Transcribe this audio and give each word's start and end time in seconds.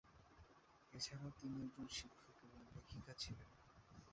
এছাড়াও 0.93 1.31
তিনি 1.39 1.57
একজন 1.65 1.87
শিক্ষক 1.97 2.35
এবং 2.43 2.61
লেখিকা 2.75 3.13
ছিলেন। 3.17 3.49